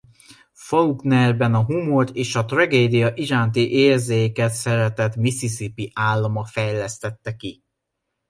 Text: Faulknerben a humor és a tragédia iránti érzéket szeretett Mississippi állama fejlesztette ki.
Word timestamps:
Faulknerben 0.53 1.53
a 1.53 1.63
humor 1.63 2.09
és 2.13 2.35
a 2.35 2.45
tragédia 2.45 3.11
iránti 3.15 3.71
érzéket 3.71 4.51
szeretett 4.53 5.15
Mississippi 5.15 5.91
állama 5.95 6.43
fejlesztette 6.45 7.35
ki. 7.35 7.63